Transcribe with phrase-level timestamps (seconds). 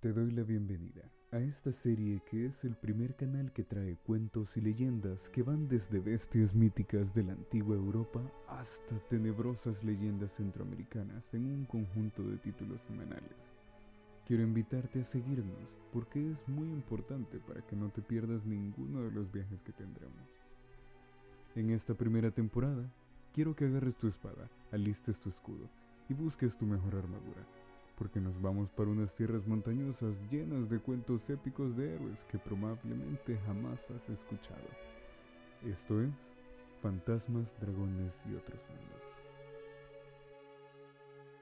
[0.00, 1.02] Te doy la bienvenida
[1.32, 5.66] a esta serie que es el primer canal que trae cuentos y leyendas que van
[5.66, 12.36] desde bestias míticas de la antigua Europa hasta tenebrosas leyendas centroamericanas en un conjunto de
[12.36, 13.34] títulos semanales.
[14.24, 19.10] Quiero invitarte a seguirnos porque es muy importante para que no te pierdas ninguno de
[19.10, 20.28] los viajes que tendremos.
[21.56, 22.88] En esta primera temporada,
[23.34, 25.68] quiero que agarres tu espada, alistes tu escudo
[26.08, 27.57] y busques tu mejor armadura
[27.98, 33.36] porque nos vamos para unas tierras montañosas llenas de cuentos épicos de héroes que probablemente
[33.44, 34.68] jamás has escuchado.
[35.66, 36.10] Esto es
[36.80, 39.17] Fantasmas, Dragones y otros mundos.